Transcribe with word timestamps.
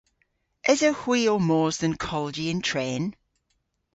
Esewgh 0.71 1.01
hwi 1.03 1.19
ow 1.33 1.41
mos 1.49 1.75
dhe'n 1.81 1.95
kolji 2.05 2.45
yn 2.53 2.61
tren? 2.67 3.05